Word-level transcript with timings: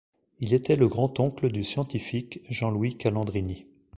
Il 0.39 0.55
était 0.55 0.75
le 0.77 0.87
grand-oncle 0.87 1.51
du 1.51 1.63
scientifique 1.63 2.41
Jean-Louis 2.49 2.97
Calandrini. 2.97 3.67